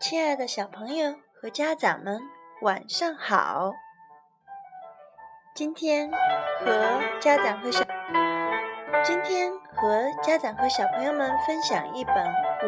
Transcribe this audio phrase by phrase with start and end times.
[0.00, 2.20] 亲爱的小朋友和家长们，
[2.62, 3.72] 晚上好！
[5.56, 6.08] 今天
[6.60, 7.84] 和家长和小
[9.02, 12.14] 今天和家长和小朋友们分享一本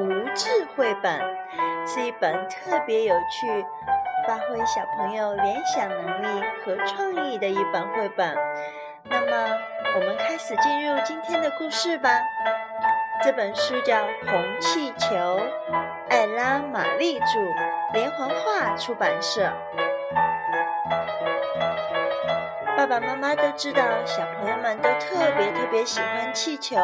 [0.00, 1.20] 无字绘本，
[1.86, 3.64] 是一本特别有趣、
[4.26, 8.36] 发挥小朋友联想能力和创意的一本绘本。
[9.04, 9.56] 那么，
[9.94, 12.10] 我们开始进入今天的故事吧。
[13.22, 13.96] 这本书叫
[14.30, 15.06] 《红气球》。
[16.08, 17.24] 艾拉·玛丽著，
[17.92, 19.52] 连环画出版社。
[22.76, 26.76] 爸爸妈妈都知道，小朋友们都特别特别喜欢气球，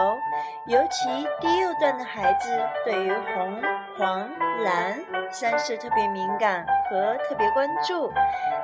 [0.66, 2.50] 尤其低幼段的孩子
[2.84, 3.62] 对于红、
[3.98, 4.28] 黄、
[4.62, 5.00] 蓝
[5.30, 8.12] 三色特别敏感和特别关注。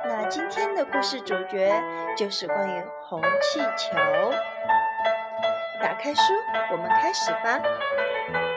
[0.05, 1.73] 那今天的故事主角
[2.15, 3.97] 就是关于红气球。
[5.83, 6.33] 打开书，
[6.71, 7.59] 我们开始吧。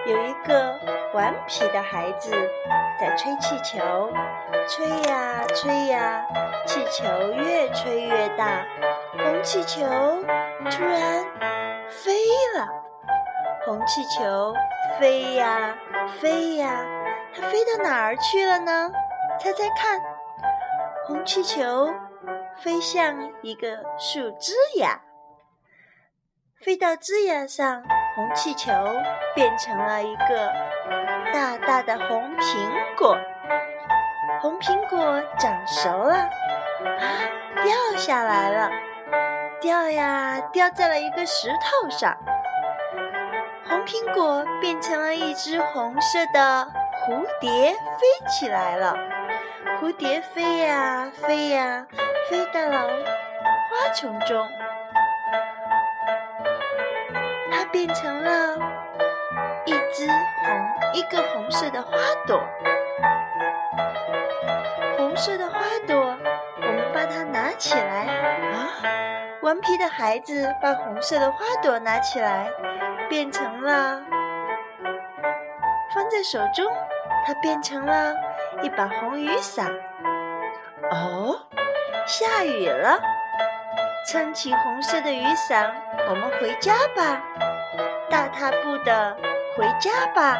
[0.06, 0.78] 有一个
[1.12, 2.30] 顽皮的孩子
[3.00, 4.12] 在吹气球，
[4.68, 6.24] 吹呀吹呀，
[6.64, 8.64] 气球越吹越大，
[9.18, 9.82] 红气球
[10.70, 11.24] 突然
[11.88, 12.14] 飞
[12.56, 12.68] 了。
[13.64, 14.54] 红气球
[15.00, 15.76] 飞呀
[16.20, 16.86] 飞呀，
[17.34, 18.92] 它飞到哪儿去了呢？
[19.40, 20.00] 猜猜看，
[21.04, 21.92] 红气球
[22.54, 25.00] 飞向一个树枝呀，
[26.66, 27.80] 飞到枝桠上。
[28.16, 28.72] 红气球
[29.36, 30.52] 变成了一个
[31.32, 33.16] 大大的红苹果，
[34.40, 37.06] 红苹果长熟了，啊，
[37.62, 38.70] 掉下来了，
[39.60, 42.16] 掉呀，掉在了一个石头上。
[43.68, 46.66] 红苹果变成了一只红色的
[47.06, 48.96] 蝴蝶，飞起来了。
[49.80, 51.86] 蝴蝶飞呀飞呀，
[52.28, 54.48] 飞到了花丛中。
[57.76, 58.56] 变成了
[59.66, 61.90] 一只红一个红色的花
[62.26, 62.42] 朵，
[64.96, 66.16] 红色的花朵，
[66.62, 68.06] 我们把它拿起来
[68.54, 68.72] 啊！
[69.42, 72.48] 顽皮的孩子把红色的花朵拿起来，
[73.10, 74.00] 变成了
[75.94, 76.66] 放在手中，
[77.26, 78.14] 它变成了
[78.62, 79.70] 一把红雨伞。
[80.90, 81.38] 哦，
[82.06, 82.98] 下雨了，
[84.10, 85.70] 撑起红色的雨伞，
[86.08, 87.20] 我们回家吧。
[88.08, 89.16] 大踏步的
[89.56, 90.38] 回家吧。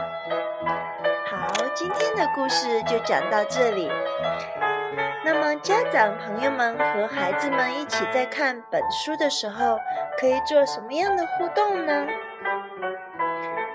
[1.27, 3.91] 好，今天的故事就讲到这里。
[5.25, 9.79] 那么，家长朋友们和孩子们一起在看本书的时候，
[10.19, 12.07] 可以做什么样的互动呢？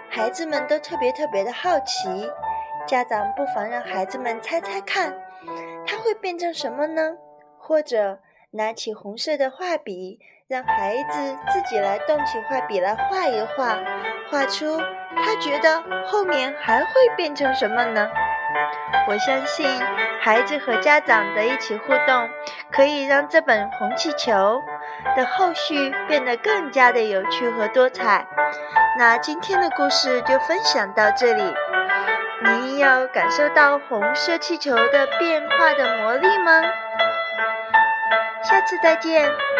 [0.10, 2.32] 孩子们都特别特别的好奇，
[2.88, 5.14] 家长不妨让孩子们猜猜看，
[5.86, 7.18] 它会变成什么呢？
[7.58, 8.20] 或者
[8.52, 10.20] 拿起红色的画笔。
[10.48, 13.80] 让孩子自己来动起画笔来画一画，
[14.30, 14.78] 画出
[15.16, 18.10] 他觉得后面还会变成什么呢？
[19.08, 19.66] 我相信
[20.20, 22.30] 孩子和家长的一起互动，
[22.70, 24.62] 可以让这本红气球
[25.16, 28.28] 的后续变得更加的有趣和多彩。
[28.98, 31.56] 那今天的故事就分享到这里，
[32.44, 36.62] 你有感受到红色气球的变化的魔力吗？
[38.44, 39.51] 下次再见。